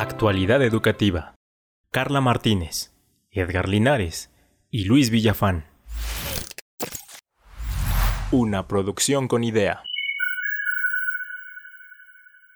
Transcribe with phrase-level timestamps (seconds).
[0.00, 1.34] Actualidad Educativa.
[1.90, 2.92] Carla Martínez,
[3.32, 4.30] Edgar Linares
[4.70, 5.66] y Luis Villafán.
[8.30, 9.82] Una producción con idea.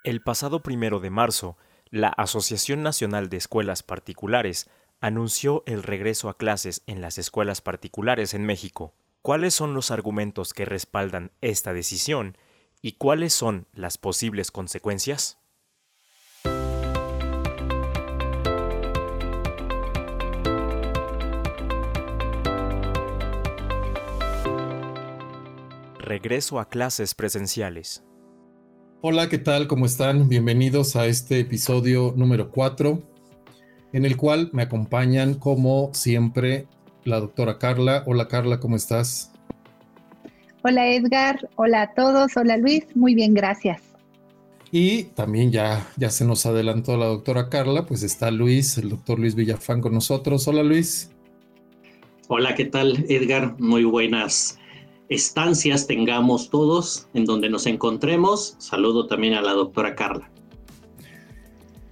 [0.05, 1.57] El pasado primero de marzo,
[1.91, 4.71] la Asociación Nacional de Escuelas Particulares
[5.01, 8.95] anunció el regreso a clases en las escuelas particulares en México.
[9.21, 12.39] ¿Cuáles son los argumentos que respaldan esta decisión
[12.83, 15.42] y cuáles son las posibles consecuencias?
[26.03, 28.03] Regreso a clases presenciales.
[29.03, 29.69] Hola, ¿qué tal?
[29.69, 30.29] ¿Cómo están?
[30.29, 33.01] Bienvenidos a este episodio número 4,
[33.93, 36.67] en el cual me acompañan como siempre
[37.05, 38.03] la doctora Carla.
[38.05, 39.31] Hola Carla, ¿cómo estás?
[40.65, 43.81] Hola Edgar, hola a todos, hola Luis, muy bien, gracias.
[44.73, 49.21] Y también ya, ya se nos adelantó la doctora Carla, pues está Luis, el doctor
[49.21, 50.49] Luis Villafán con nosotros.
[50.49, 51.13] Hola Luis.
[52.27, 53.55] Hola, ¿qué tal Edgar?
[53.61, 54.59] Muy buenas
[55.15, 58.55] estancias tengamos todos en donde nos encontremos.
[58.59, 60.31] Saludo también a la doctora Carla.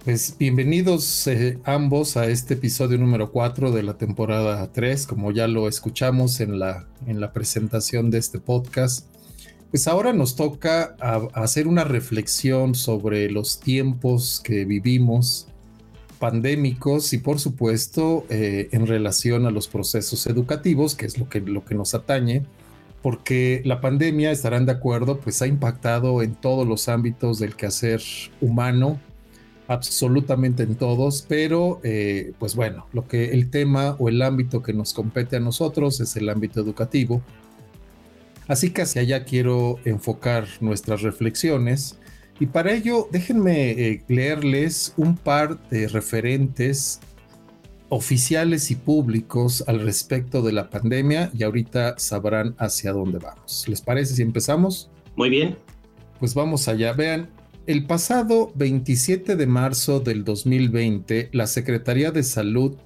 [0.03, 5.47] Pues bienvenidos eh, ambos a este episodio número 4 de la temporada 3, como ya
[5.47, 9.07] lo escuchamos en la, en la presentación de este podcast.
[9.69, 10.95] Pues ahora nos toca
[11.33, 15.47] hacer una reflexión sobre los tiempos que vivimos
[16.19, 21.39] pandémicos y por supuesto eh, en relación a los procesos educativos, que es lo que,
[21.41, 22.43] lo que nos atañe
[23.01, 28.01] porque la pandemia, estarán de acuerdo, pues ha impactado en todos los ámbitos del quehacer
[28.41, 28.99] humano,
[29.67, 34.73] absolutamente en todos, pero eh, pues bueno, lo que el tema o el ámbito que
[34.73, 37.21] nos compete a nosotros es el ámbito educativo.
[38.47, 41.97] Así que hacia allá quiero enfocar nuestras reflexiones
[42.39, 46.99] y para ello déjenme eh, leerles un par de referentes
[47.91, 53.65] oficiales y públicos al respecto de la pandemia y ahorita sabrán hacia dónde vamos.
[53.67, 54.89] ¿Les parece si empezamos?
[55.17, 55.57] Muy bien.
[56.17, 56.93] Pues vamos allá.
[56.93, 57.29] Vean,
[57.67, 62.77] el pasado 27 de marzo del 2020, la Secretaría de Salud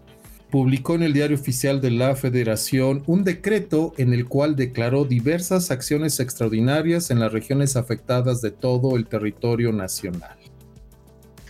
[0.50, 5.70] publicó en el Diario Oficial de la Federación un decreto en el cual declaró diversas
[5.70, 10.36] acciones extraordinarias en las regiones afectadas de todo el territorio nacional.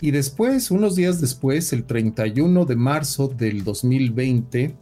[0.06, 4.76] Y después, unos días después, el 31 de marzo del 2020,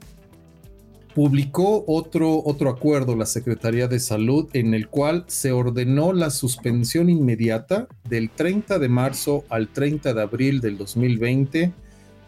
[1.14, 7.08] publicó otro, otro acuerdo la Secretaría de Salud en el cual se ordenó la suspensión
[7.08, 11.72] inmediata del 30 de marzo al 30 de abril del 2020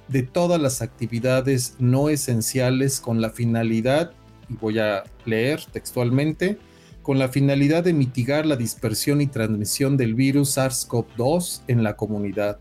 [0.08, 4.12] de todas las actividades no esenciales con la finalidad,
[4.48, 6.56] y voy a leer textualmente,
[7.02, 12.58] con la finalidad de mitigar la dispersión y transmisión del virus SARS-CoV-2 en la comunidad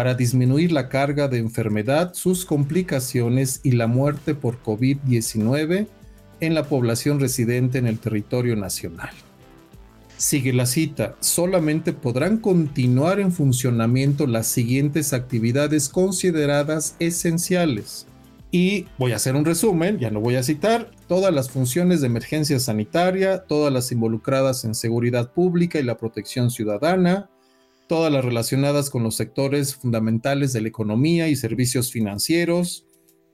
[0.00, 5.88] para disminuir la carga de enfermedad, sus complicaciones y la muerte por COVID-19
[6.40, 9.10] en la población residente en el territorio nacional.
[10.16, 18.06] Sigue la cita, solamente podrán continuar en funcionamiento las siguientes actividades consideradas esenciales.
[18.50, 22.06] Y voy a hacer un resumen, ya no voy a citar, todas las funciones de
[22.06, 27.28] emergencia sanitaria, todas las involucradas en seguridad pública y la protección ciudadana,
[27.90, 32.86] todas las relacionadas con los sectores fundamentales de la economía y servicios financieros,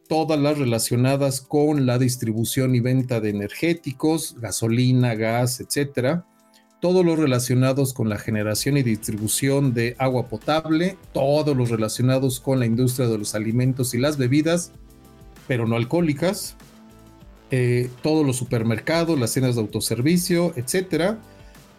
[0.09, 6.25] todas las relacionadas con la distribución y venta de energéticos, gasolina, gas, etcétera,
[6.81, 12.59] todos los relacionados con la generación y distribución de agua potable, todos los relacionados con
[12.59, 14.73] la industria de los alimentos y las bebidas,
[15.47, 16.57] pero no alcohólicas,
[17.51, 21.19] eh, todos los supermercados, las cenas de autoservicio, etcétera,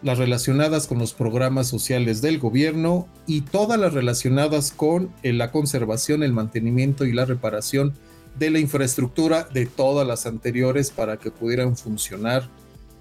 [0.01, 5.51] las relacionadas con los programas sociales del gobierno y todas las relacionadas con eh, la
[5.51, 7.93] conservación, el mantenimiento y la reparación
[8.37, 12.47] de la infraestructura de todas las anteriores para que pudieran funcionar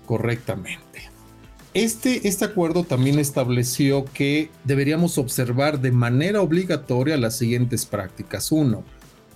[0.07, 1.11] correctamente.
[1.75, 8.51] Este, este acuerdo también estableció que deberíamos observar de manera obligatoria las siguientes prácticas.
[8.51, 8.83] Uno,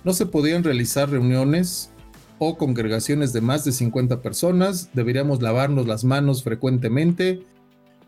[0.03, 1.91] no se podían realizar reuniones
[2.39, 7.43] o congregaciones de más de 50 personas, deberíamos lavarnos las manos frecuentemente,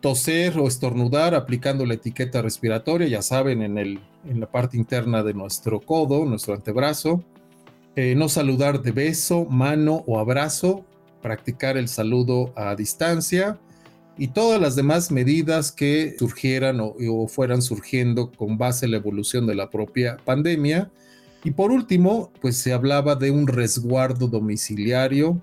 [0.04, 5.24] toser o estornudar aplicando la etiqueta respiratoria, ya saben, en, el, en la parte interna
[5.24, 7.24] de nuestro codo, nuestro antebrazo,
[7.96, 10.84] eh, no saludar de beso, mano o abrazo,
[11.22, 13.58] practicar el saludo a distancia
[14.18, 18.98] y todas las demás medidas que surgieran o, o fueran surgiendo con base en la
[18.98, 20.92] evolución de la propia pandemia.
[21.46, 25.42] Y por último, pues se hablaba de un resguardo domiciliario,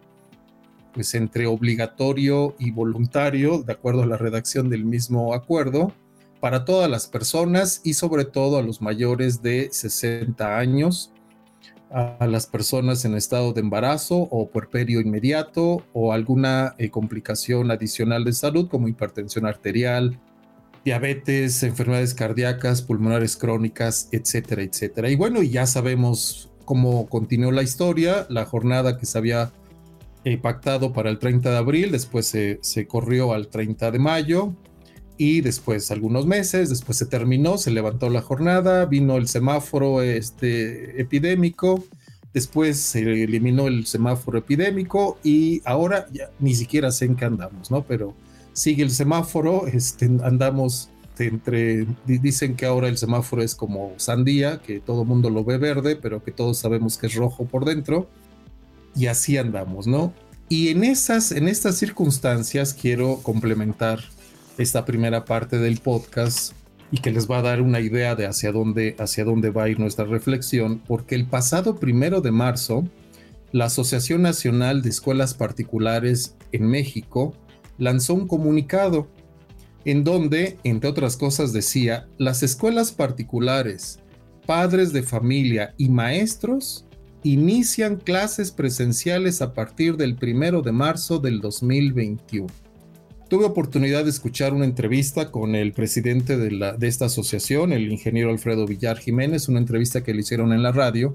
[0.92, 5.92] pues entre obligatorio y voluntario, de acuerdo a la redacción del mismo acuerdo,
[6.40, 11.12] para todas las personas y sobre todo a los mayores de 60 años,
[11.90, 18.25] a las personas en estado de embarazo o puerperio inmediato o alguna eh, complicación adicional
[18.25, 20.19] de salud como hipertensión arterial,
[20.84, 25.10] diabetes, enfermedades cardíacas, pulmonares crónicas, etcétera, etcétera.
[25.10, 29.52] Y bueno, ya sabemos cómo continuó la historia, la jornada que se había
[30.25, 34.52] eh, pactado para el 30 de abril, después se, corrió al 30 de mayo,
[35.17, 41.00] y después algunos meses, después se terminó, se levantó la jornada, vino el semáforo este,
[41.00, 41.84] epidémico,
[42.32, 47.70] después se eliminó el semáforo epidémico y ahora ya ni siquiera sé en qué andamos,
[47.70, 47.82] ¿no?
[47.82, 48.14] Pero
[48.55, 54.81] sigue el semáforo, este, andamos entre, dicen que ahora el semáforo es como sandía, que
[54.81, 58.08] todo mundo lo ve verde, pero que todos sabemos que es rojo por dentro,
[58.94, 60.12] y así andamos, ¿no?
[60.48, 64.00] Y en, esas, en estas circunstancias quiero complementar
[64.58, 66.54] esta primera parte del podcast
[66.90, 69.69] y que les va a dar una idea de hacia dónde, hacia dónde va a
[69.69, 72.84] ir nuestra reflexión, porque el pasado primero de marzo,
[73.52, 77.34] la Asociación Nacional de Escuelas Particulares en México
[77.78, 79.08] lanzó un comunicado
[79.84, 84.00] en donde, entre otras cosas, decía, las escuelas particulares,
[84.46, 86.87] padres de familia y maestros
[87.22, 92.49] inician clases presenciales a partir del primero de marzo del 2021
[93.31, 98.31] tuve oportunidad de escuchar una entrevista con el presidente de, de esta asociación, el ingeniero
[98.31, 101.12] Alfredo Villar Jiménez, una entrevista que le hicieron en la radio,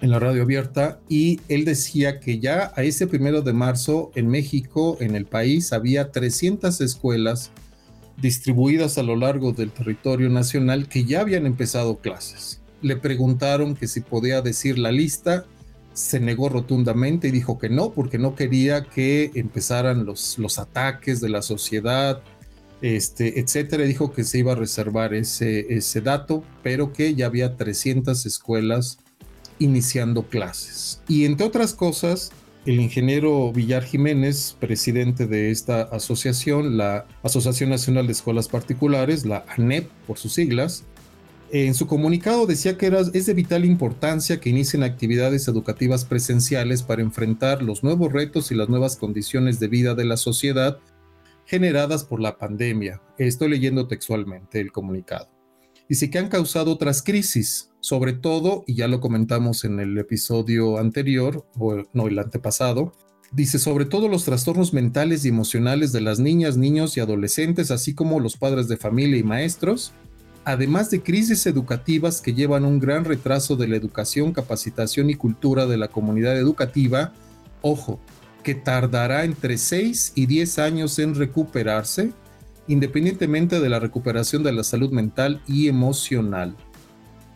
[0.00, 4.26] en la radio abierta, y él decía que ya a ese primero de marzo en
[4.26, 7.52] México, en el país, había 300 escuelas
[8.20, 12.60] distribuidas a lo largo del territorio nacional que ya habían empezado clases.
[12.82, 15.46] Le preguntaron que si podía decir la lista
[15.92, 21.22] se negó rotundamente y dijo que no, porque no quería que empezaran los, los ataques
[21.22, 22.22] de la sociedad,
[22.82, 23.84] este, etcétera.
[23.84, 28.98] Dijo que se iba a reservar ese, ese dato, pero que ya había 300 escuelas
[29.58, 31.00] iniciando clases.
[31.08, 32.30] Y entre otras cosas,
[32.66, 39.44] el ingeniero Villar Jiménez, presidente de esta asociación, la Asociación Nacional de Escuelas Particulares, la
[39.56, 40.84] ANEP por sus siglas,
[41.52, 46.82] en su comunicado decía que era, es de vital importancia que inicien actividades educativas presenciales
[46.82, 50.78] para enfrentar los nuevos retos y las nuevas condiciones de vida de la sociedad
[51.44, 53.00] generadas por la pandemia.
[53.18, 55.28] Estoy leyendo textualmente el comunicado.
[55.88, 60.78] Dice que han causado otras crisis, sobre todo, y ya lo comentamos en el episodio
[60.78, 62.92] anterior, o no, el antepasado,
[63.30, 67.94] dice sobre todo los trastornos mentales y emocionales de las niñas, niños y adolescentes, así
[67.94, 69.92] como los padres de familia y maestros,
[70.46, 75.66] además de crisis educativas que llevan un gran retraso de la educación, capacitación y cultura
[75.66, 77.12] de la comunidad educativa,
[77.62, 77.98] ojo,
[78.44, 82.12] que tardará entre 6 y 10 años en recuperarse,
[82.68, 86.54] independientemente de la recuperación de la salud mental y emocional.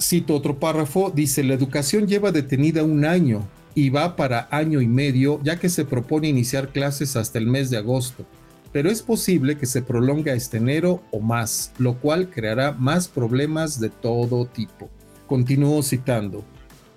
[0.00, 4.86] Cito otro párrafo, dice, la educación lleva detenida un año y va para año y
[4.86, 8.24] medio, ya que se propone iniciar clases hasta el mes de agosto
[8.72, 13.80] pero es posible que se prolongue este enero o más, lo cual creará más problemas
[13.80, 14.88] de todo tipo.
[15.26, 16.44] Continúo citando.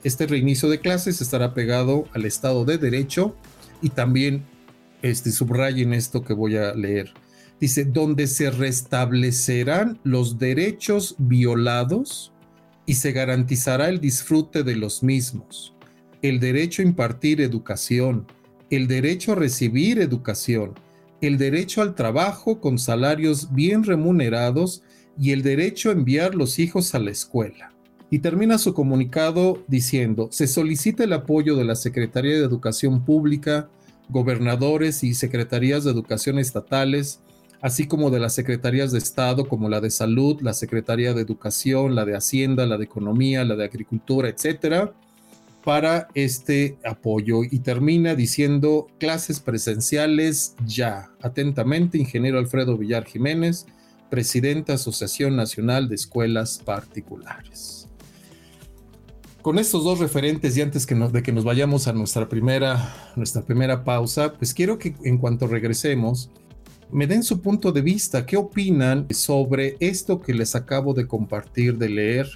[0.04, 3.36] Este reinicio de clases estará pegado al Estado de Derecho
[3.82, 4.44] y también
[5.02, 7.12] este, subrayen esto que voy a leer.
[7.60, 12.34] Dice, donde se restablecerán los derechos violados
[12.86, 15.74] y se garantizará el disfrute de los mismos,
[16.22, 18.28] el derecho a impartir educación,
[18.70, 20.74] el derecho a recibir educación,
[21.28, 24.84] el derecho al trabajo con salarios bien remunerados
[25.18, 27.72] y el derecho a enviar los hijos a la escuela.
[28.10, 33.70] Y termina su comunicado diciendo, se solicita el apoyo de la Secretaría de Educación Pública,
[34.10, 37.22] gobernadores y secretarías de educación estatales,
[37.62, 41.96] así como de las secretarías de Estado como la de Salud, la Secretaría de Educación,
[41.96, 44.94] la de Hacienda, la de Economía, la de Agricultura, etcétera,
[45.64, 51.12] para este apoyo y termina diciendo clases presenciales ya.
[51.22, 53.66] Atentamente, ingeniero Alfredo Villar Jiménez,
[54.10, 57.88] presidente Asociación Nacional de Escuelas Particulares.
[59.42, 63.42] Con estos dos referentes y antes que de que nos vayamos a nuestra primera, nuestra
[63.42, 66.30] primera pausa, pues quiero que en cuanto regresemos,
[66.92, 71.78] me den su punto de vista, qué opinan sobre esto que les acabo de compartir
[71.78, 72.30] de leer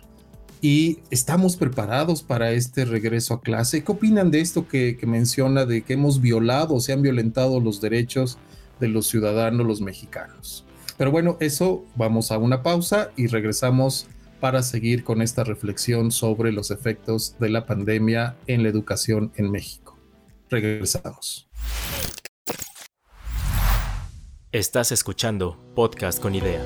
[0.61, 3.83] y estamos preparados para este regreso a clase.
[3.83, 8.37] ¿Qué opinan de esto que, menciona de que hemos violado, se han violentado los derechos
[8.79, 10.65] de los ciudadanos, los mexicanos?
[10.97, 14.07] Pero bueno, eso vamos a una pausa y regresamos
[14.39, 19.51] para seguir con esta reflexión sobre los efectos de la pandemia en la educación en
[19.51, 19.97] México.
[20.49, 21.49] Regresamos.
[24.51, 26.63] Estás escuchando Podcast con Idea.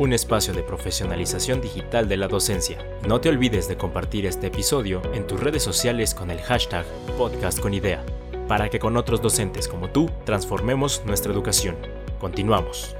[0.00, 2.78] Un espacio de profesionalización digital de la docencia.
[3.06, 6.86] No te olvides de compartir este episodio en tus redes sociales con el hashtag
[7.18, 8.02] Podcast con Idea,
[8.48, 11.76] para que con otros docentes como tú transformemos nuestra educación.
[12.18, 12.96] Continuamos.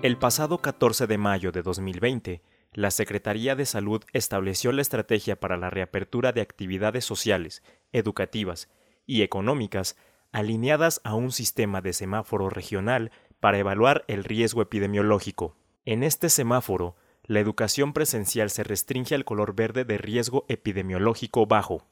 [0.00, 2.40] El pasado 14 de mayo de 2020,
[2.76, 8.68] la Secretaría de Salud estableció la estrategia para la reapertura de actividades sociales, educativas
[9.06, 9.96] y económicas
[10.30, 15.56] alineadas a un sistema de semáforo regional para evaluar el riesgo epidemiológico.
[15.86, 21.86] En este semáforo, la educación presencial se restringe al color verde de riesgo epidemiológico bajo.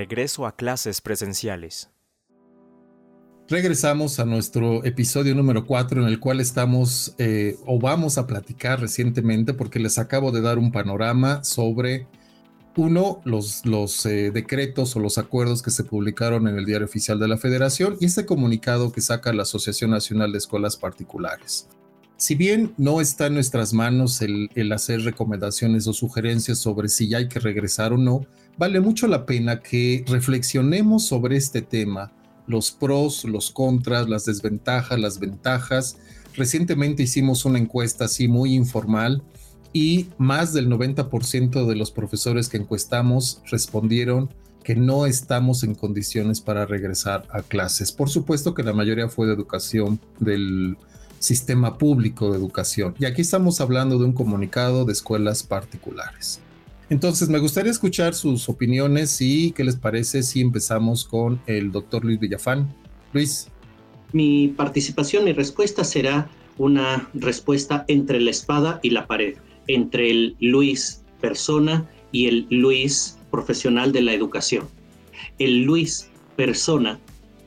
[0.00, 1.90] Regreso a clases presenciales.
[3.48, 8.80] Regresamos a nuestro episodio número 4 en el cual estamos eh, o vamos a platicar
[8.80, 12.06] recientemente porque les acabo de dar un panorama sobre
[12.76, 17.18] uno, los, los eh, decretos o los acuerdos que se publicaron en el Diario Oficial
[17.18, 21.68] de la Federación y este comunicado que saca la Asociación Nacional de Escuelas Particulares.
[22.20, 27.28] Si bien no está en nuestras manos el, hacer recomendaciones o sugerencias sobre si hay
[27.28, 28.26] que regresar o no,
[28.56, 32.12] vale mucho la pena que reflexionemos sobre este tema,
[32.46, 35.98] los pros, los contras, las desventajas, las ventajas.
[36.34, 39.22] Recientemente hicimos una encuesta así muy informal
[39.72, 44.30] y más del 90% de los profesores que encuestamos respondieron
[44.64, 47.92] que no estamos en condiciones para regresar a clases.
[47.92, 50.76] Por supuesto que la mayoría fue de educación del
[51.18, 52.94] sistema público de educación.
[52.98, 56.40] Y aquí estamos hablando de un comunicado de escuelas particulares.
[56.90, 62.04] Entonces, me gustaría escuchar sus opiniones y qué les parece si empezamos con el doctor
[62.04, 62.74] Luis Villafán.
[63.12, 63.46] Luis.
[64.12, 66.28] Mi participación, mi respuesta será
[66.58, 69.36] una respuesta entre la espada y la pared,
[69.68, 74.66] entre el Luis persona y el Luis profesional de la educación.
[75.38, 76.98] El Luis persona,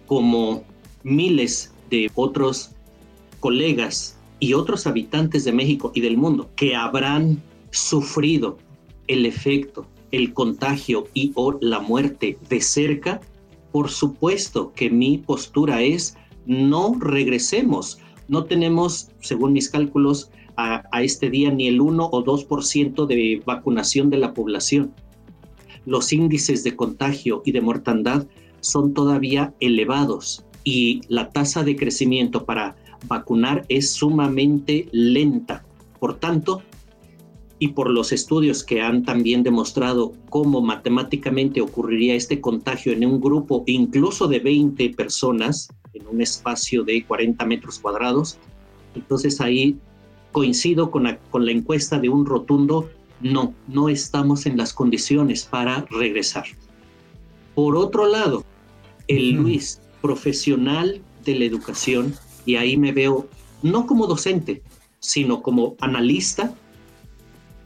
[0.07, 0.63] como
[1.03, 2.71] miles de otros
[3.41, 8.57] colegas y otros habitantes de México y del mundo que habrán sufrido
[9.13, 13.21] el efecto, el contagio y o la muerte de cerca,
[13.71, 16.15] por supuesto que mi postura es
[16.45, 17.99] no regresemos.
[18.27, 24.09] No tenemos, según mis cálculos, a, este día ni el 1 o 2% de vacunación
[24.09, 24.93] de la población.
[25.85, 28.27] Los índices de contagio y de mortandad
[28.59, 32.75] son todavía elevados y la tasa de crecimiento para
[33.07, 35.65] vacunar es sumamente lenta.
[35.99, 36.61] Por tanto,
[37.63, 43.21] y por los estudios que han también demostrado cómo matemáticamente ocurriría este contagio en un
[43.21, 48.37] grupo incluso de 20 personas en un espacio de 40 metros cuadrados.
[48.95, 49.77] Entonces ahí
[50.33, 52.89] coincido con la, con la encuesta de un rotundo
[53.21, 56.43] no, no estamos en las condiciones para regresar.
[57.55, 58.43] Por otro lado,
[59.07, 62.13] el Luis, profesional de la educación,
[62.45, 63.29] y ahí me veo
[63.61, 64.61] no como docente,
[64.99, 66.53] sino como analista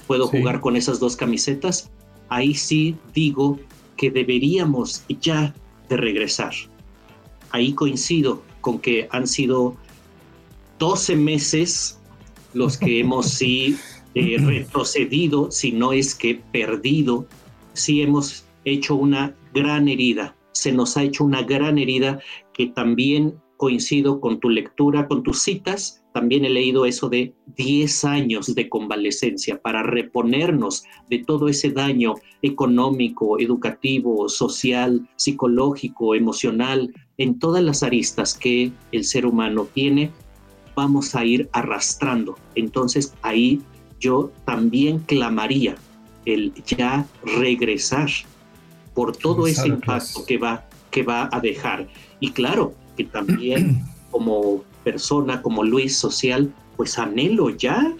[0.07, 1.91] puedo jugar con esas dos camisetas,
[2.29, 3.59] ahí sí digo
[3.97, 5.53] que deberíamos ya
[5.89, 6.53] de regresar.
[7.51, 9.75] Ahí coincido con que han sido
[10.79, 11.99] 12 meses
[12.53, 13.77] los que hemos sí
[14.15, 17.27] eh, retrocedido, si no es que perdido,
[17.73, 22.19] sí hemos hecho una gran herida, se nos ha hecho una gran herida
[22.53, 28.05] que también coincido con tu lectura, con tus citas, también he leído eso de 10
[28.05, 37.39] años de convalecencia para reponernos de todo ese daño económico, educativo, social, psicológico, emocional, en
[37.39, 40.11] todas las aristas que el ser humano tiene,
[40.75, 42.37] vamos a ir arrastrando.
[42.55, 43.61] Entonces ahí
[43.99, 45.75] yo también clamaría
[46.25, 48.09] el ya regresar
[48.93, 51.87] por todo ese impacto que va, que va a dejar.
[52.19, 57.95] Y claro, que también como persona, como Luis social, pues anhelo ya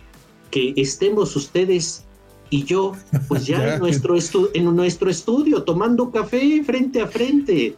[0.52, 2.06] que estemos ustedes
[2.50, 2.94] y yo,
[3.28, 4.16] pues ya en, nuestro
[4.54, 7.76] en nuestro estudio, tomando café frente a frente.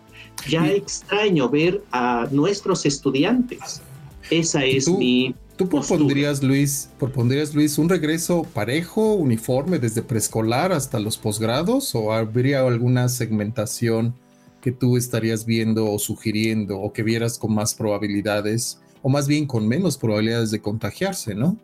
[0.48, 3.82] Ya extraño ver a nuestros estudiantes.
[4.30, 5.36] Esa es mi...
[5.58, 11.94] ¿Tú propondrías, Luis, propondrías, Luis, un regreso parejo, uniforme, desde preescolar hasta los posgrados?
[11.96, 14.16] ¿O habría alguna segmentación
[14.62, 19.46] que tú estarías viendo o sugiriendo o que vieras con más probabilidades o más bien
[19.46, 21.58] con menos probabilidades de contagiarse, ¿no?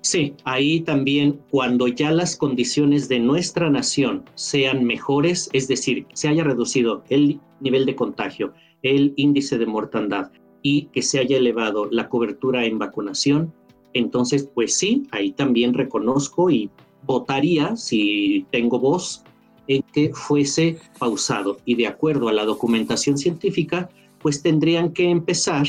[0.00, 6.28] Sí, ahí también cuando ya las condiciones de nuestra nación sean mejores, es decir, se
[6.28, 10.30] haya reducido el nivel de contagio, el índice de mortandad
[10.62, 13.52] y que se haya elevado la cobertura en vacunación,
[13.94, 16.70] entonces pues sí, ahí también reconozco y
[17.04, 19.24] votaría, si tengo voz,
[19.68, 21.58] en que fuese pausado.
[21.64, 23.88] Y de acuerdo a la documentación científica,
[24.20, 25.66] pues tendrían que empezar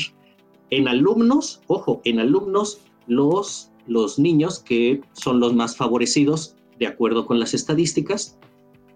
[0.70, 7.26] en alumnos, ojo, en alumnos los, los niños que son los más favorecidos de acuerdo
[7.26, 8.38] con las estadísticas,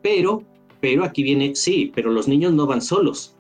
[0.03, 0.43] pero,
[0.81, 3.35] pero aquí viene, sí, pero los niños no van solos,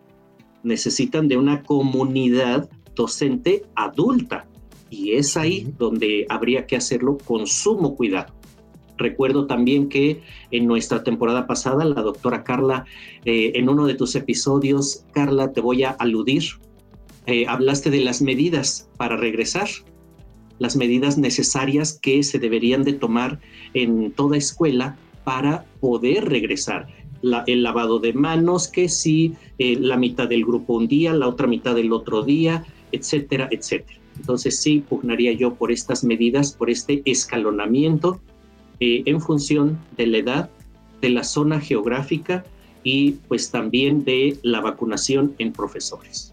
[0.62, 4.46] necesitan de una comunidad docente adulta.
[4.90, 8.34] Y es ahí donde habría que hacerlo con sumo cuidado.
[9.02, 12.84] Recuerdo también que en nuestra temporada pasada, la doctora Carla,
[13.24, 16.44] eh, en uno de tus episodios, Carla, te voy a aludir,
[17.26, 19.68] eh, hablaste de las medidas para regresar,
[20.60, 23.40] las medidas necesarias que se deberían de tomar
[23.74, 26.86] en toda escuela para poder regresar.
[27.46, 31.46] el lavado de manos, que si eh, la mitad del grupo un día, la otra
[31.46, 34.00] mitad del otro día, etcétera, etcétera.
[34.16, 38.20] Entonces sí, pugnaría yo por estas medidas, por este escalonamiento
[38.84, 40.50] eh, en función de la edad,
[41.00, 42.42] de la zona geográfica
[42.82, 46.32] y pues también de la vacunación en profesores.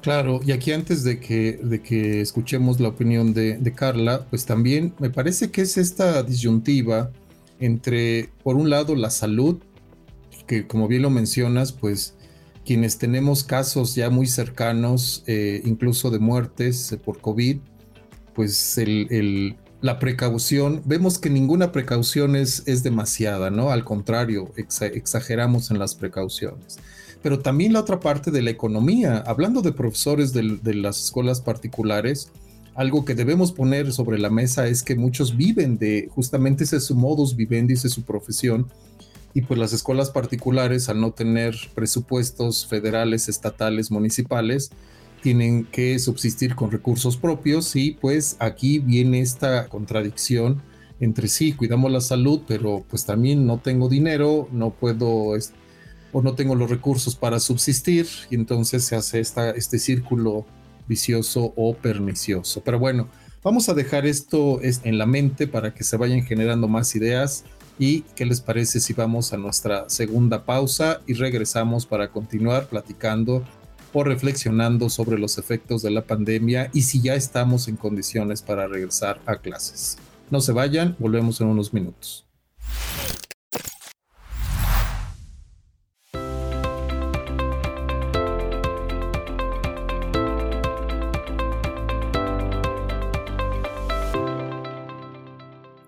[0.00, 4.46] Claro, y aquí antes de que, de que escuchemos la opinión de, de, Carla, pues
[4.46, 7.10] también me parece que es esta disyuntiva
[7.58, 9.58] entre, por un lado, la salud,
[10.46, 12.16] que como bien lo mencionas, pues
[12.64, 17.58] quienes tenemos casos ya muy cercanos, eh, incluso de muertes por COVID,
[18.34, 23.70] pues el, la precaución, vemos que ninguna precaución es, es demasiada, ¿no?
[23.70, 26.78] Al contrario, exageramos en las precauciones.
[27.22, 32.30] Pero también la otra parte de la economía, hablando de profesores de, las escuelas particulares,
[32.74, 36.94] algo que debemos poner sobre la mesa es que muchos viven de justamente ese su
[36.94, 38.68] modus vivendi, ese su profesión,
[39.34, 44.70] y pues las escuelas particulares al no tener presupuestos federales, estatales, municipales,
[45.22, 50.62] tienen que subsistir con recursos propios y pues aquí viene esta contradicción
[51.00, 55.32] entre sí, cuidamos la salud, pero pues también no tengo dinero, no puedo
[56.12, 60.44] o no tengo los recursos para subsistir y entonces se hace esta, este círculo
[60.86, 62.62] vicioso o pernicioso.
[62.62, 63.08] Pero bueno,
[63.42, 67.44] vamos a dejar esto en la mente para que se vayan generando más ideas
[67.78, 73.42] y qué les parece si vamos a nuestra segunda pausa y regresamos para continuar platicando
[73.92, 78.66] o reflexionando sobre los efectos de la pandemia y si ya estamos en condiciones para
[78.66, 79.98] regresar a clases.
[80.30, 82.26] No se vayan, volvemos en unos minutos.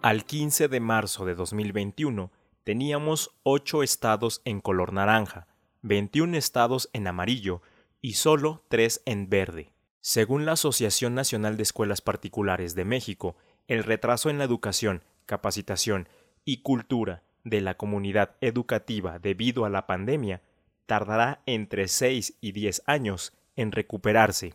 [0.03, 2.33] Al 15 de marzo de 2021
[2.65, 5.47] teníamos 8 estados en color naranja,
[5.83, 7.63] 21 estados en amarillo
[8.03, 9.71] y solo tres en verde.
[10.01, 13.37] Según la Asociación Nacional de Escuelas Particulares de México,
[13.69, 16.09] el retraso en la educación, capacitación
[16.45, 20.43] y cultura de la comunidad educativa debido a la pandemia
[20.87, 24.55] tardará entre 6 y 10 años en recuperarse.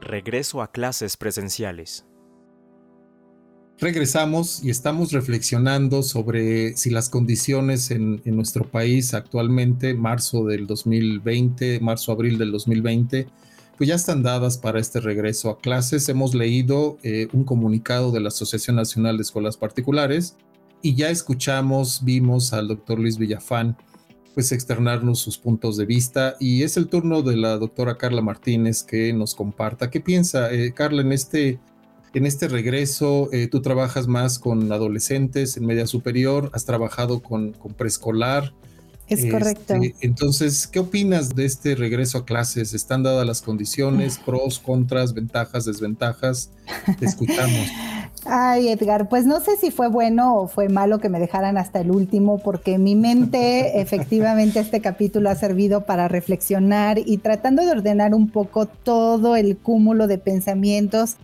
[0.00, 2.04] Regreso a clases presenciales.
[3.80, 11.80] Regresamos y estamos reflexionando sobre si las condiciones en, nuestro país actualmente, marzo del 2020,
[11.80, 13.26] marzo-abril del 2020,
[13.76, 16.08] pues ya están dadas para este regreso a clases.
[16.08, 20.36] Hemos leído eh, un comunicado de la Asociación Nacional de Escuelas Particulares
[20.80, 23.76] y ya escuchamos, vimos al doctor Luis Villafán
[24.34, 28.82] pues externarnos sus puntos de vista y es el turno de la doctora Carla Martínez
[28.82, 31.60] que nos comparta qué piensa eh, Carla en este
[32.14, 37.52] en este regreso, eh, tú trabajas más con adolescentes en media superior, has trabajado con,
[37.76, 38.54] preescolar.
[39.08, 39.74] Es este, correcto.
[40.00, 42.72] Entonces, ¿qué opinas de este regreso a clases?
[42.72, 46.50] ¿Están dadas las condiciones, pros, contras, ventajas, desventajas?
[46.98, 47.68] Te escuchamos.
[48.26, 51.80] Ay, Edgar, pues no sé si fue bueno o fue malo que me dejaran hasta
[51.80, 57.72] el último, porque mi mente, efectivamente, este capítulo ha servido para reflexionar y tratando de
[57.72, 61.16] ordenar un poco todo el cúmulo de pensamientos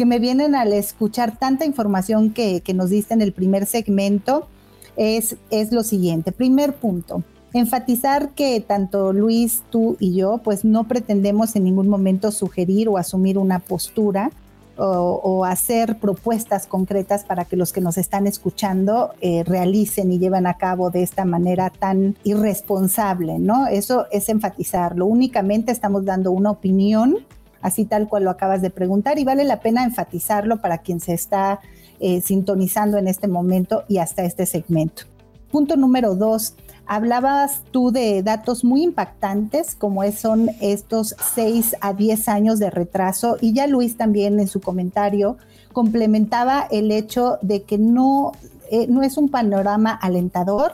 [0.00, 4.48] que me vienen al escuchar tanta información que, nos diste en el primer segmento
[4.96, 6.32] es, es lo siguiente.
[6.32, 12.32] Primer punto, enfatizar que tanto Luis, tú y yo, pues no pretendemos en ningún momento
[12.32, 14.30] sugerir o asumir una postura
[14.78, 20.46] o, hacer propuestas concretas para que los que nos están escuchando eh, realicen y lleven
[20.46, 23.66] a cabo de esta manera tan irresponsable, ¿no?
[23.66, 25.04] Eso es enfatizarlo.
[25.04, 27.18] Únicamente estamos dando una opinión
[27.62, 31.14] así tal cual lo acabas de preguntar, y vale la pena enfatizarlo para quien se
[31.14, 31.60] está
[31.98, 35.02] eh, sintonizando en este momento y hasta este segmento.
[35.50, 36.54] Punto número dos,
[36.86, 43.36] hablabas tú de datos muy impactantes, como son estos 6 a 10 años de retraso,
[43.40, 45.36] y ya Luis también en su comentario
[45.72, 48.32] complementaba el hecho de que no,
[48.70, 50.72] eh, no es un panorama alentador,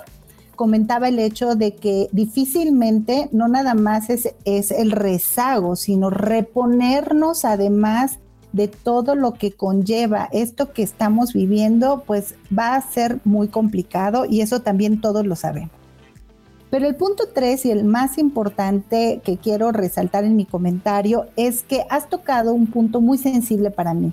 [0.56, 7.44] comentaba el hecho de que difícilmente no nada más es, es el rezago, sino reponernos
[7.44, 8.18] además
[8.52, 14.24] de todo lo que conlleva esto que estamos viviendo, pues va a ser muy complicado
[14.24, 15.70] y eso también todos lo sabemos.
[16.70, 21.62] Pero el punto tres y el más importante que quiero resaltar en mi comentario es
[21.62, 24.12] que has tocado un punto muy sensible para mí.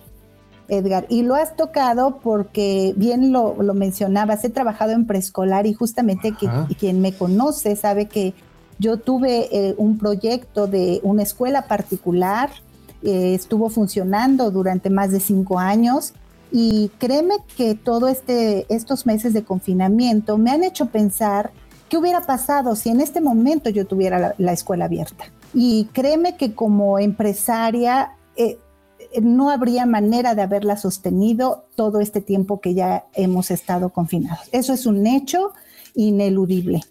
[0.68, 6.34] Edgar, y lo has tocado porque bien lo, mencionabas, he trabajado en preescolar y justamente
[6.80, 8.34] quien me conoce sabe que
[8.80, 12.50] yo tuve eh, un proyecto de una escuela particular,
[13.02, 16.14] eh, estuvo funcionando durante más de cinco años
[16.52, 21.52] y créeme que todo este, estos meses de confinamiento me han hecho pensar
[21.90, 25.26] qué hubiera pasado si en este momento yo tuviera la, escuela abierta.
[25.54, 28.58] Y créeme que como empresaria eh,
[29.22, 34.48] no habría manera de haberla sostenido todo este tiempo que ya hemos estado confinados.
[34.52, 35.52] Eso es un hecho
[35.96, 36.82] ineludible.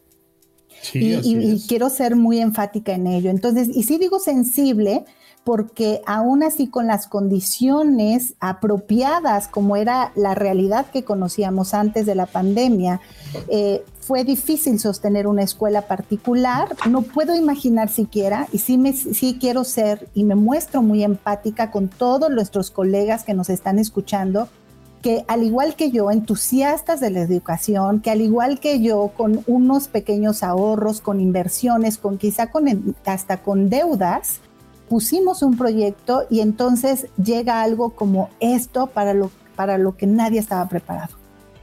[0.95, 3.31] y, quiero ser muy enfática en ello.
[3.31, 5.05] Entonces, y sí digo sensible,
[5.45, 12.15] porque aún así con las condiciones apropiadas, como era la realidad que conocíamos antes de
[12.15, 13.01] la pandemia,
[13.49, 16.77] eh, fue difícil sostener una escuela particular.
[16.89, 21.73] No puedo imaginar siquiera, y sí, me, sí quiero ser y me muestro muy empática
[21.73, 24.49] con todos nuestros colegas que nos están escuchando,
[25.03, 29.43] que al igual que yo, entusiastas de la educación, que al igual que yo, con
[29.49, 34.41] unos pequeños ahorros, con inversiones, con quizá con hasta con deudas,
[34.93, 40.39] pusimos un proyecto y entonces llega algo como esto para lo, para lo que nadie
[40.39, 41.17] estaba preparado.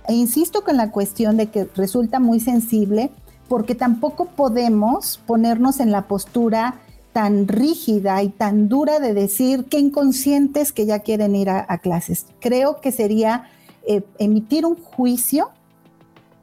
[0.08, 3.12] E insisto con la cuestión de que resulta muy sensible
[3.48, 6.80] porque tampoco podemos ponernos en la postura
[7.14, 12.26] tan rígida y tan dura de decir que inconscientes que ya quieren ir a, clases.
[12.40, 13.44] Creo que sería
[13.86, 15.52] eh, emitir un juicio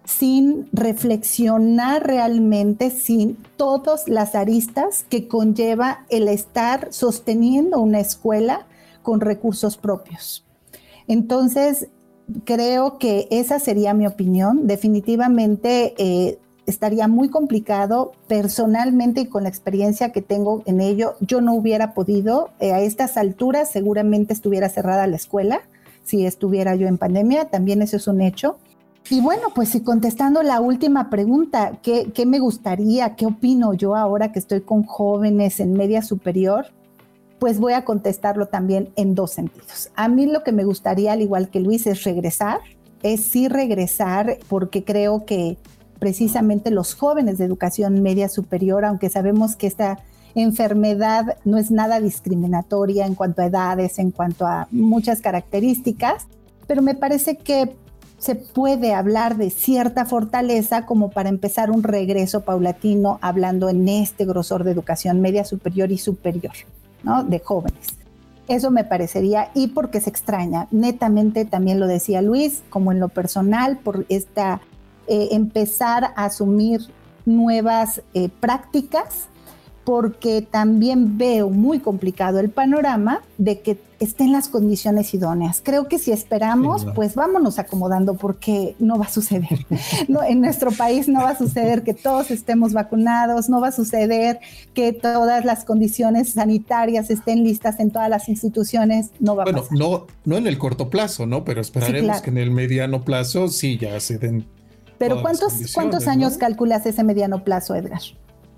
[0.06, 8.66] sin reflexionar realmente, sin todas las aristas que conlleva el estar sosteniendo una escuela
[9.02, 10.44] con recursos propios.
[11.08, 11.88] Entonces,
[12.44, 14.66] creo que esa sería mi opinión.
[14.66, 21.16] Definitivamente eh, estaría muy complicado personalmente y con la experiencia que tengo en ello.
[21.20, 25.60] Yo no hubiera podido, eh, a estas alturas seguramente estuviera cerrada la escuela
[26.06, 28.58] si estuviera yo en pandemia, también eso es un hecho.
[29.08, 33.14] Y bueno, pues si contestando la última pregunta, ¿qué, me gustaría?
[33.14, 36.66] ¿Qué opino yo ahora que estoy con jóvenes en media superior?
[37.38, 39.90] Pues voy a contestarlo también en dos sentidos.
[39.94, 42.58] A mí lo que me gustaría, al igual que Luis, es regresar,
[43.04, 45.56] es sí regresar porque creo que
[46.00, 50.00] precisamente los jóvenes de educación media superior, aunque sabemos que esta
[50.34, 56.26] enfermedad no es nada discriminatoria en cuanto a edades, en cuanto a muchas características,
[56.66, 57.76] pero me parece que
[58.26, 64.24] se puede hablar de cierta fortaleza como para empezar un regreso paulatino hablando en este
[64.24, 66.52] grosor de educación media superior y superior,
[67.04, 67.22] ¿no?
[67.22, 67.86] De jóvenes.
[68.48, 73.10] Eso me parecería, y porque se extraña, netamente también lo decía Luis, como en lo
[73.10, 74.60] personal, por esta
[75.06, 76.80] eh, empezar a asumir
[77.26, 79.28] nuevas eh, prácticas
[79.86, 85.62] porque también veo muy complicado el panorama de que estén las condiciones idóneas.
[85.64, 89.64] Creo que si esperamos, pues vámonos acomodando porque no va a suceder.
[90.08, 93.72] no, en nuestro país no va a suceder que todos estemos vacunados, no va a
[93.72, 94.40] suceder
[94.74, 99.68] que todas las condiciones sanitarias estén listas en todas las instituciones, no va a pasar.
[99.70, 101.44] no, no en el corto plazo, ¿no?
[101.44, 104.46] Pero esperaremos que en el mediano plazo sí ya se den.
[104.98, 108.00] Pero ¿cuántos, ¿cuántos años calculas ese mediano plazo, Edgar?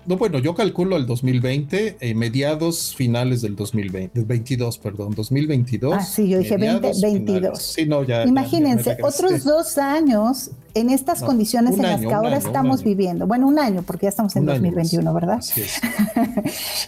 [0.09, 5.93] No, bueno, yo calculo el 2020, eh, mediados finales del 2020, del 22, perdón, 2022.
[5.95, 7.61] Ah, sí, yo dije 2022.
[7.61, 8.23] Sí, no, ya.
[8.23, 13.27] Imagínense, otros dos años en estas condiciones en las que ahora estamos viviendo.
[13.27, 15.41] Bueno, un año, porque ya estamos en 2021, ¿verdad?
[15.43, 15.61] Sí.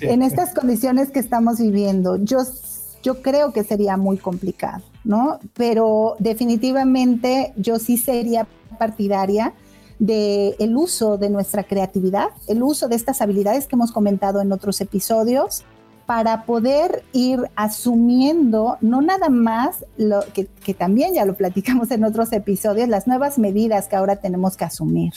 [0.01, 2.39] en estas condiciones que estamos viviendo, yo,
[3.03, 5.39] yo creo que sería muy complicado, ¿no?
[5.53, 8.47] Pero definitivamente yo sí sería
[8.79, 9.53] partidaria
[10.01, 14.51] del el uso de nuestra creatividad, el uso de estas habilidades que hemos comentado en
[14.51, 15.63] otros episodios,
[16.07, 22.03] para poder ir asumiendo, no nada más, lo que, que también ya lo platicamos en
[22.03, 25.13] otros episodios, las nuevas medidas que ahora tenemos que asumir,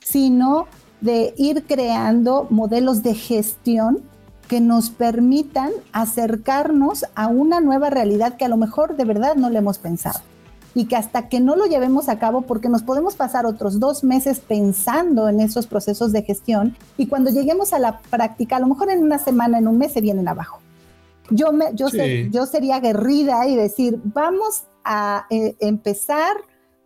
[0.00, 0.66] sino
[1.00, 4.02] de ir creando modelos de gestión
[4.46, 9.50] que nos permitan acercarnos a una nueva realidad que a lo mejor de verdad no
[9.50, 10.20] le hemos pensado.
[10.74, 14.02] Y que hasta que no lo llevemos a cabo, porque nos podemos pasar otros dos
[14.02, 18.66] meses pensando en esos procesos de gestión y cuando lleguemos a la práctica, a lo
[18.66, 20.58] mejor en una semana, en un mes se vienen abajo.
[21.30, 21.86] Yo, me, yo,
[22.30, 26.36] yo sería aguerrida y decir, vamos a eh, empezar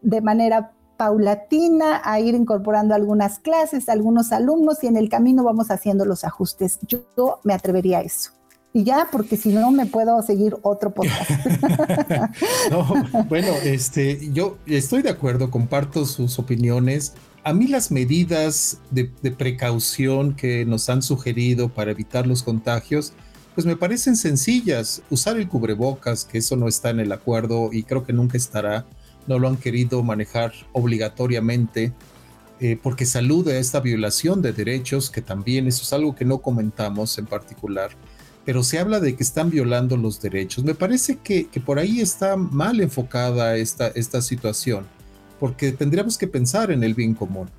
[0.00, 5.70] de manera paulatina a ir incorporando algunas clases, algunos alumnos y en el camino vamos
[5.70, 6.78] haciendo los ajustes.
[6.86, 8.32] Yo, me atrevería a eso.
[8.78, 11.28] Y ya, porque si no me puedo seguir otro podcast.
[13.28, 17.14] bueno, este, yo estoy de acuerdo, comparto sus opiniones.
[17.42, 23.14] A mí las medidas de, de precaución que nos han sugerido para evitar los contagios,
[23.56, 25.02] pues me parecen sencillas.
[25.10, 28.86] Usar el cubrebocas, que eso no está en el acuerdo y creo que nunca estará
[29.26, 31.92] no lo han querido manejar obligatoriamente
[32.60, 37.16] eh, porque saluda esta violación de derechos, que también eso es algo que no comentamos
[37.18, 37.90] en particular,
[38.48, 40.64] pero se habla de que están violando los derechos.
[40.64, 44.86] Me parece que, por ahí está mal enfocada esta, esta situación,
[45.38, 47.50] porque tendríamos que pensar en el bien común.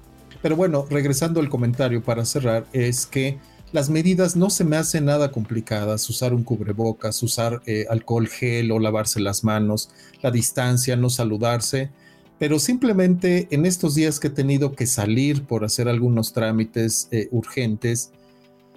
[0.42, 3.38] Pero bueno, regresando al comentario para cerrar, es que
[3.72, 8.72] las medidas no se me hacen nada complicadas, usar un cubrebocas, usar eh, alcohol gel
[8.72, 9.92] o lavarse las manos,
[10.24, 11.92] la distancia, no saludarse,
[12.40, 17.28] pero simplemente en estos días que he tenido que salir por hacer algunos trámites eh,
[17.30, 18.12] urgentes,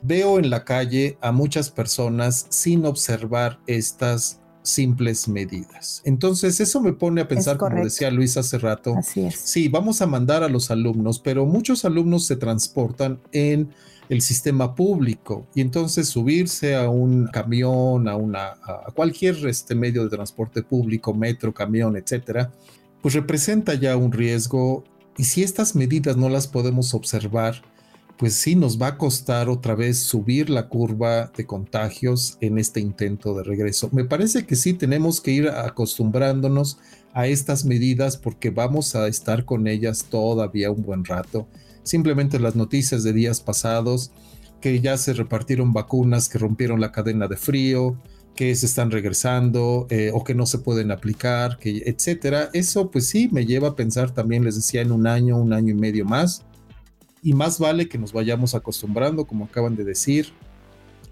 [0.03, 6.03] veo en la calle a muchas personas sin observar estas simples medidas.
[6.05, 9.35] Entonces, eso me pone a pensar, como decía Luis hace rato, Así es.
[9.35, 13.71] sí, vamos a mandar a los alumnos, pero muchos alumnos se transportan en
[14.09, 20.05] el sistema público y entonces subirse a un camión, a, una, a cualquier este medio
[20.05, 22.53] de transporte público, metro, camión, etcétera,
[23.01, 24.85] pues representa ya un riesgo
[25.17, 27.63] y si estas medidas no las podemos observar,
[28.19, 32.81] pues sí nos va a costar otra vez subir la curva de contagios en este
[32.81, 33.89] intento de regreso.
[33.93, 36.79] Me parece que sí tenemos que ir acostumbrándonos
[37.15, 41.47] a estas medidas porque vamos a estar con ellas todavía un buen rato
[41.83, 44.13] simplemente las noticias de días pasados,
[44.61, 47.97] que ya se repartieron vacunas que rompieron la cadena de frío,
[48.35, 52.49] que se están regresando eh, o que no se pueden aplicar, que, etcétera.
[52.53, 55.73] Eso pues sí me lleva a pensar también, les decía, en un año, un año
[55.73, 56.45] y medio más.
[57.23, 60.33] Y más vale que nos vayamos acostumbrando, como acaban de decir,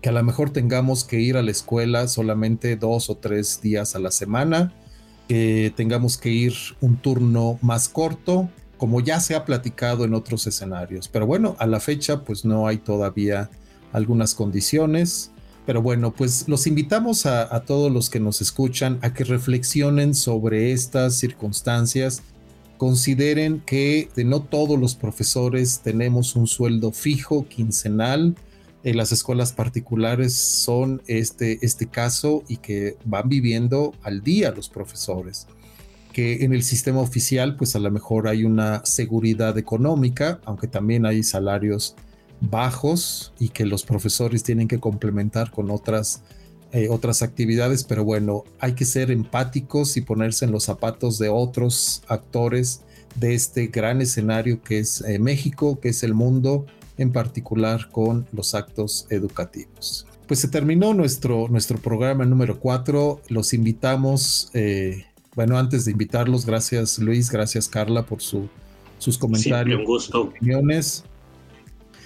[0.03, 3.95] que a lo mejor tengamos que ir a la escuela solamente dos o tres días
[3.95, 4.75] a la semana,
[5.29, 10.49] que tengamos que ir un turno más corto, como ya se ha platicado en otros
[10.49, 11.07] escenarios.
[11.07, 13.49] Pero bueno, a la fecha pues no hay todavía
[13.93, 15.31] algunas condiciones.
[15.67, 20.73] Pero bueno, pues los invitamos a, todos los que nos escuchan a que reflexionen sobre
[20.73, 22.23] estas circunstancias.
[22.81, 28.35] Consideren que no todos los profesores tenemos un sueldo fijo quincenal.
[28.85, 34.71] En las escuelas particulares son este, este caso y que van viviendo al día los
[34.71, 35.47] profesores
[36.15, 41.05] que en el sistema oficial pues a lo mejor hay una seguridad económica, aunque también
[41.05, 41.97] hay salarios
[42.41, 46.23] bajos y que los profesores tienen que complementar con otras,
[46.73, 51.29] eh, otras actividades, pero bueno, hay que ser empáticos y ponerse en los zapatos de
[51.29, 52.83] otros actores
[53.17, 58.27] de este gran escenario que es eh, México, que es el mundo, en particular con
[58.33, 60.07] los actos educativos.
[60.29, 63.23] Pues se terminó nuestro, nuestro programa número 4.
[63.29, 68.49] Los invitamos eh, bueno, antes de invitarlos, gracias Luis, gracias Carla por su,
[68.99, 70.23] sus comentarios, un gusto.
[70.23, 71.05] opiniones.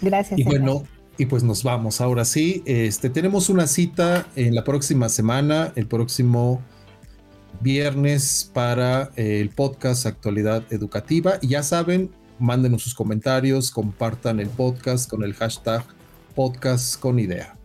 [0.02, 0.38] Gracias.
[0.38, 0.84] Y bueno,
[1.18, 2.00] y pues nos vamos.
[2.00, 6.62] Ahora sí, este, tenemos una cita en la próxima semana, el próximo
[7.60, 11.38] viernes para eh, el podcast Actualidad Educativa.
[11.40, 15.84] Y ya saben, mándenos sus comentarios, compartan el podcast con el hashtag
[16.34, 17.56] podcast con idea.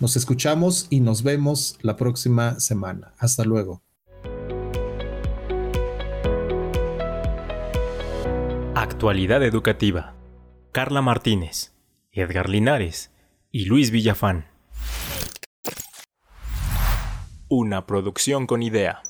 [0.00, 3.14] Nos escuchamos y nos vemos la próxima semana.
[3.18, 3.82] Hasta luego.
[8.74, 10.14] Actualidad Educativa.
[10.72, 11.72] Carla Martínez,
[12.14, 13.10] Edgar Linares
[13.50, 14.46] y Luis Villafán.
[17.48, 19.02] Una producción con idea.